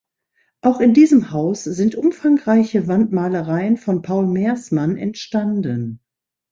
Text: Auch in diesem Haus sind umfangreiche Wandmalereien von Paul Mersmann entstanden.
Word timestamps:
Auch 0.61 0.79
in 0.79 0.95
diesem 0.95 1.29
Haus 1.29 1.63
sind 1.65 1.93
umfangreiche 1.93 2.87
Wandmalereien 2.87 3.77
von 3.77 4.01
Paul 4.01 4.25
Mersmann 4.25 4.97
entstanden. 4.97 5.99